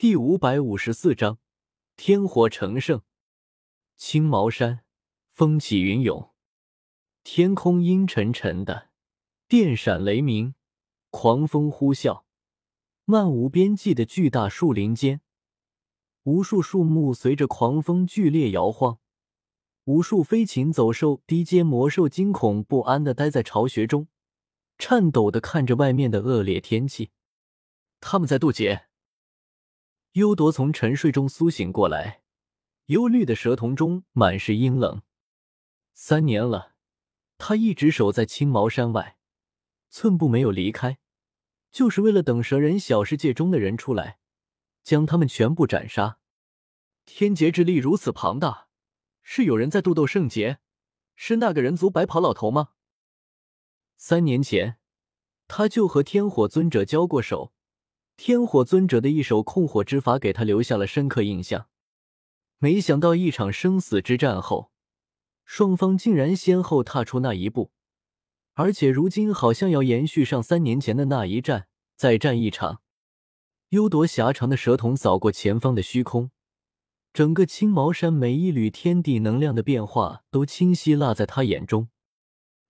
[0.00, 1.40] 第五百五十四章
[1.96, 3.02] 天火成圣。
[3.96, 4.84] 青毛山
[5.32, 6.30] 风起云涌，
[7.24, 8.90] 天空阴沉沉的，
[9.48, 10.54] 电闪雷鸣，
[11.10, 12.22] 狂风呼啸。
[13.06, 15.20] 漫无边际的巨大树林间，
[16.22, 19.00] 无数树木随着狂风剧烈摇晃，
[19.86, 24.06] 无数飞禽走兽、低阶魔兽惊恐不安的待在巢穴中，
[24.78, 27.10] 颤抖的看着外面的恶劣天气。
[27.98, 28.87] 他们在渡劫。
[30.12, 32.22] 幽铎从沉睡中苏醒过来，
[32.86, 35.02] 忧虑的蛇瞳中满是阴冷。
[35.92, 36.74] 三年了，
[37.36, 39.18] 他一直守在青毛山外，
[39.90, 40.98] 寸步没有离开，
[41.70, 44.18] 就是为了等蛇人小世界中的人出来，
[44.82, 46.18] 将他们全部斩杀。
[47.04, 48.68] 天劫之力如此庞大，
[49.22, 50.58] 是有人在渡斗圣劫？
[51.14, 52.70] 是那个人族白袍老头吗？
[53.96, 54.78] 三年前，
[55.46, 57.52] 他就和天火尊者交过手。
[58.18, 61.68] 天火尊者的一手控火之法给他留下了深刻印象。
[62.58, 64.72] 没想到一场生死之战后，
[65.44, 67.70] 双方竟然先后踏出那一步，
[68.54, 72.82] 而且如今好像要延续上三年前的那一战，再战一场。
[73.68, 76.32] 幽夺狭长的蛇瞳扫过前方的虚空，
[77.12, 81.88] 整个青毛山每一缕天地能量的变化都清晰落在他眼中。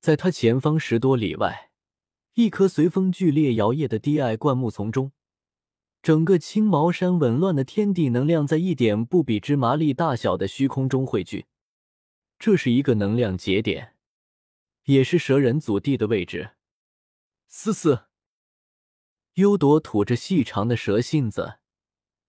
[0.00, 1.70] 在他前方十多里外，
[2.32, 5.12] 一棵随风剧烈摇曳的低矮灌木丛中。
[6.04, 11.46] 整个青毛山紊乱的天地能量在一点不比芝麻粒大小的虚空中汇聚，
[12.38, 13.94] 这是一个能量节点，
[14.84, 16.56] 也是蛇人祖地的位置。
[17.48, 18.04] 嘶嘶，
[19.36, 21.54] 幽朵吐着细长的蛇信子，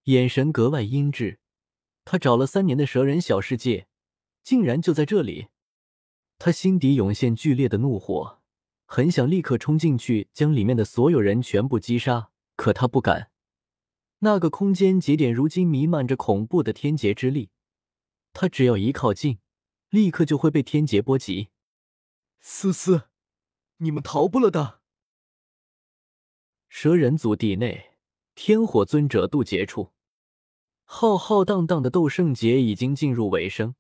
[0.06, 1.40] 眼神格外阴鸷。
[2.06, 3.88] 他找了三年的蛇人小世界，
[4.42, 5.48] 竟然就在这里。
[6.40, 8.40] 他心底涌现剧烈的怒火，
[8.86, 13.32] 很想立刻冲进去将里面的所有人全部击杀，可他不敢。
[14.26, 17.52] 那个空间节点如今弥漫着恐怖的天劫之力，
[18.34, 19.38] 他只要一靠近，
[19.90, 21.50] 立刻就会被天劫波及。
[22.42, 23.04] 思思，
[23.78, 24.82] 你们逃不了的。
[26.68, 27.98] 蛇人族地内，
[28.34, 29.92] 天火尊者渡劫处，
[30.86, 33.76] 浩浩荡荡的斗圣劫已经进入尾声，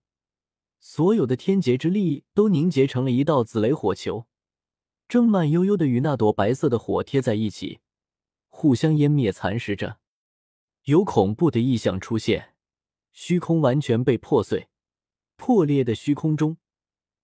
[0.80, 4.28] 所有的天劫之力都凝结成了一道紫雷火球，
[5.08, 7.80] 正慢悠悠的与那朵白色的火贴在一起，
[8.48, 9.98] 互相湮灭蚕食着。
[10.86, 12.54] 有恐怖的异象出现，
[13.12, 14.70] 虚空完全被破碎，
[15.36, 16.58] 破裂的虚空中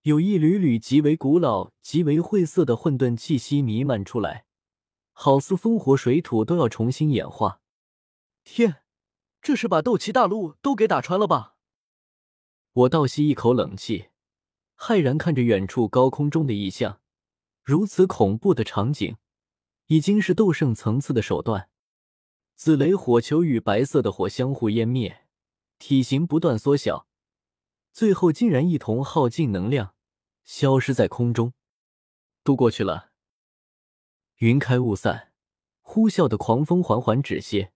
[0.02, 4.46] 有一缕缕极为古老、极为晦涩的混沌气息弥漫出来，
[5.12, 7.60] 好似风火水土都要重新演化。
[8.42, 8.78] 天，
[9.40, 11.54] 这是把斗气大陆都给打穿了吧？
[12.72, 14.06] 我倒吸一口冷气，
[14.76, 17.00] 骇然看着远处高空中的异象，
[17.62, 19.18] 如此恐怖的场景，
[19.86, 21.68] 已经是斗圣层次的手段。
[22.64, 25.26] 紫雷火球与白色的火相互湮灭，
[25.80, 27.08] 体型不断缩小，
[27.92, 29.96] 最后竟然一同耗尽能量，
[30.44, 31.54] 消失在空中。
[32.44, 33.10] 渡过去了，
[34.36, 35.32] 云开雾散，
[35.80, 37.72] 呼啸的狂风缓缓止歇，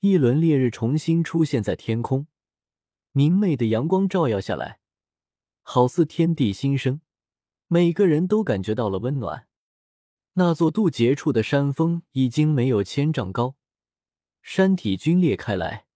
[0.00, 2.26] 一轮烈日重新出现在天空，
[3.12, 4.80] 明媚的阳光照耀下来，
[5.62, 7.00] 好似天地新生，
[7.68, 9.48] 每个人都感觉到了温暖。
[10.34, 13.56] 那座渡劫处的山峰已经没有千丈高。
[14.46, 15.86] 山体龟裂开来，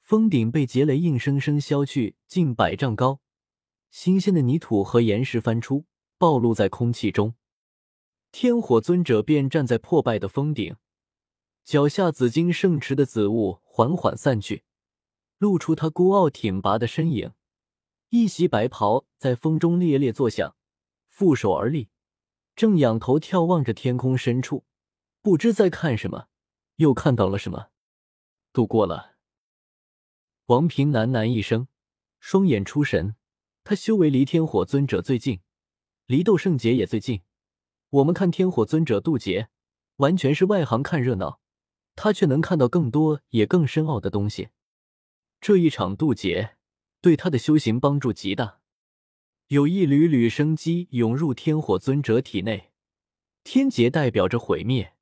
[0.00, 3.20] 峰顶被劫雷硬生生削去近百丈高，
[3.90, 5.86] 新鲜的泥土和岩石翻出，
[6.16, 7.34] 暴露在空气中。
[8.30, 10.76] 天火尊者便站在破败的峰顶，
[11.64, 14.62] 脚下紫金圣池的紫雾缓缓散去，
[15.38, 17.32] 露出他孤傲挺拔的身影。
[18.10, 20.54] 一袭白袍在风中猎猎作响，
[21.08, 21.88] 负手而立，
[22.54, 24.64] 正仰头眺望着天空深处，
[25.20, 26.28] 不知在看什么，
[26.76, 27.69] 又看到了什么。
[28.52, 29.14] 度过了，
[30.46, 31.68] 王平喃喃一声，
[32.18, 33.14] 双眼出神。
[33.62, 35.40] 他修为离天火尊者最近，
[36.06, 37.20] 离斗圣劫也最近。
[37.90, 39.50] 我们看天火尊者渡劫，
[39.96, 41.40] 完全是外行看热闹，
[41.94, 44.48] 他却能看到更多也更深奥的东西。
[45.40, 46.56] 这一场渡劫
[47.00, 48.58] 对他的修行帮助极大，
[49.46, 52.72] 有一缕缕生机涌入天火尊者体内。
[53.44, 54.96] 天劫代表着毁灭，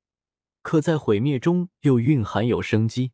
[0.61, 3.13] 可在毁灭中又蕴含有生机。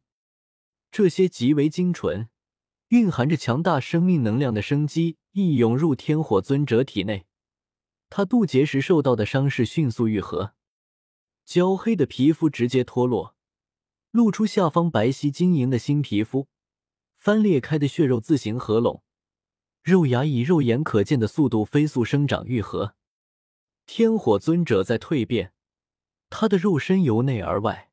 [0.98, 2.30] 这些极为精纯、
[2.88, 7.26] 蕴含着强大生命能量的生机一涌入天火尊者体内，
[8.10, 10.54] 他渡劫时受到的伤势迅速愈合，
[11.44, 13.36] 焦黑的皮肤直接脱落，
[14.12, 16.48] 露出下方白皙晶莹的新皮肤，
[17.18, 19.04] 翻裂开的血肉自行合拢，
[19.84, 22.96] 肉芽以肉眼可见的速度飞速生长愈合。
[23.86, 25.52] 天火尊者在蜕变，
[26.30, 27.92] 他的肉身由内而外。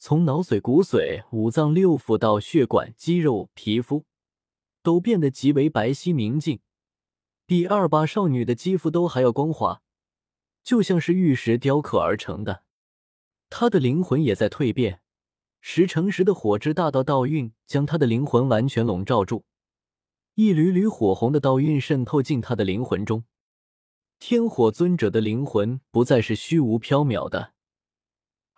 [0.00, 4.04] 从脑髓、骨髓、五脏六腑到血管、肌肉、皮肤，
[4.82, 6.60] 都变得极为白皙明净，
[7.44, 9.82] 比二八少女的肌肤都还要光滑，
[10.62, 12.62] 就像是玉石雕刻而成的。
[13.50, 15.00] 她的灵魂也在蜕变，
[15.60, 19.44] 十乘十的火之大道道韵将她的灵魂完全笼罩住，
[20.34, 23.24] 一缕缕火红的道韵渗透进她的灵魂中。
[24.20, 27.54] 天火尊者的灵魂不再是虚无缥缈的。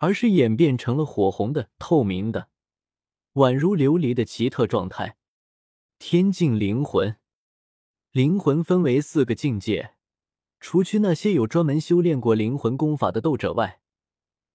[0.01, 2.49] 而是演变成了火红的、透明的、
[3.33, 5.15] 宛如琉璃的奇特状态。
[5.99, 7.17] 天境灵魂，
[8.09, 9.93] 灵魂分为四个境界，
[10.59, 13.79] 除去那些有专门修炼过灵魂功法的斗者外，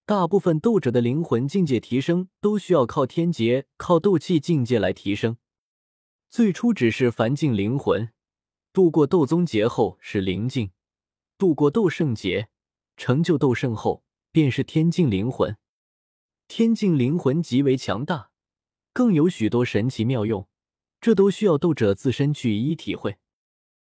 [0.05, 5.37] 大部分斗者的灵魂境界提升都需要靠天劫、靠斗气境界来提升。
[6.29, 8.13] 最初只是凡境灵魂，
[8.73, 10.73] 度过斗宗劫后是灵境，
[11.39, 12.49] 度过斗圣劫，
[12.97, 14.03] 成就斗圣后。
[14.37, 15.57] 便是天境灵魂，
[16.47, 18.33] 天境灵魂极为强大，
[18.93, 20.47] 更有许多神奇妙用，
[21.01, 23.17] 这都需要斗者自身去一一体会。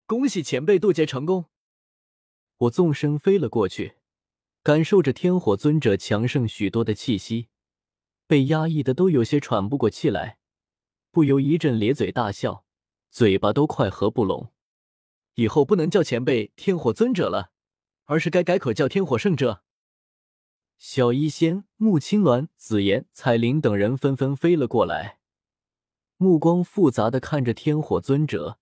[0.04, 1.46] 恭喜前辈渡劫成功！
[2.58, 3.94] 我纵身飞了过去，
[4.62, 7.48] 感受着天火尊者强盛许多的气息，
[8.26, 10.36] 被压抑的都有些喘不过气来，
[11.10, 12.66] 不由一阵咧嘴大笑，
[13.10, 14.52] 嘴巴都快合不拢。
[15.36, 17.52] 以后不能叫前辈天火尊者了，
[18.04, 19.62] 而是该改口叫天火圣者。
[20.86, 25.18] 小医仙、穆青鸾、紫妍、彩铃等人纷纷飞了过来，
[26.18, 28.58] 目光复杂的看着天火尊者，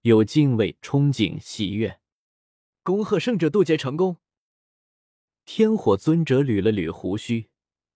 [0.00, 2.00] 有敬畏、憧憬、喜悦。
[2.82, 4.16] 恭贺圣者渡劫成功！
[5.44, 7.50] 天火尊者捋了捋胡须，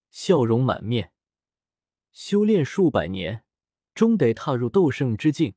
[0.09, 1.11] 笑容满面。
[2.13, 3.43] 修炼数百年，
[3.93, 5.57] 终得踏入斗圣之境，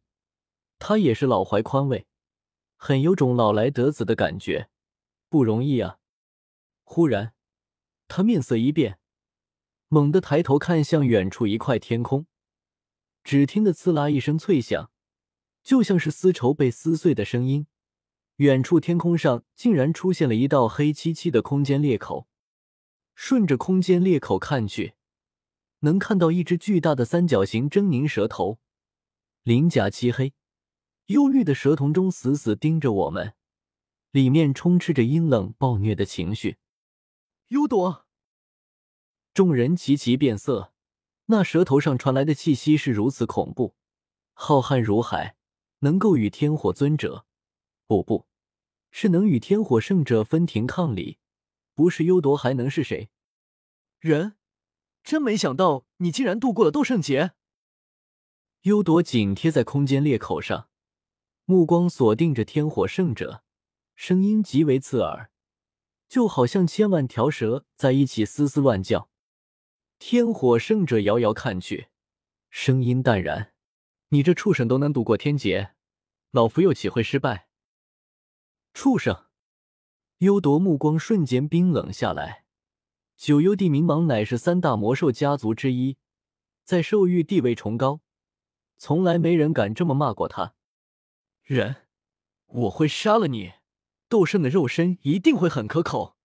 [0.80, 2.08] 他也是老怀宽慰，
[2.78, 4.72] 很有种老来得子的感觉，
[5.30, 6.00] 不容易啊！
[6.84, 7.36] 忽然。
[8.08, 9.00] 他面色一变，
[9.88, 12.26] 猛地抬头看向远处一块天空，
[13.24, 14.92] 只听得“刺啦”一声脆响，
[15.64, 17.68] 就像是丝绸被撕碎的声音。
[18.38, 22.28] 远处天空上竟然出现了一道黑漆漆的空间裂口，
[23.16, 24.94] 顺着空间裂口看去，
[25.80, 28.60] 能看到一只巨大的三角形狰狞蛇头，
[29.42, 30.34] 鳞甲漆黑，
[31.08, 33.34] 幽绿的蛇瞳中死死盯着我们，
[34.12, 36.58] 里面充斥着阴冷暴虐的情绪。
[37.50, 38.06] 幽朵，
[39.34, 40.74] 众人齐齐变色。
[41.28, 43.74] 那蛇头上传来的气息是如此恐怖，
[44.34, 45.38] 浩瀚如海，
[45.80, 47.26] 能够与天火尊者，
[47.86, 48.28] 不不，
[48.92, 51.20] 是能与天火圣者分庭抗礼。
[51.74, 53.10] 不是幽朵还能是谁？
[54.00, 54.36] 人，
[55.02, 57.32] 真没想到你竟然度过了斗圣劫。
[58.64, 60.68] 幽朵紧贴在空间裂口上，
[61.46, 63.44] 目光锁定着天火圣者，
[63.96, 65.32] 声音极为刺耳。
[66.08, 69.10] 就好像千万条蛇在一起嘶嘶乱叫。
[70.00, 71.88] 天火圣者遥遥看去，
[72.50, 73.54] 声音淡然
[74.10, 75.72] ：“你这畜生都能度过天劫，
[76.32, 77.50] 老夫又岂会失败？”
[78.74, 79.26] 畜生！
[80.20, 82.46] 幽夺目光瞬间冰冷下来。
[83.16, 85.98] 九幽地冥蟒乃是三大魔兽家族之一，
[86.64, 88.02] 在兽域地位崇高，
[88.78, 90.54] 从来没人敢这么骂过他。
[91.42, 91.88] 人，
[92.46, 93.54] 我会杀了你。
[94.10, 96.17] 斗圣的肉身一定会很可口。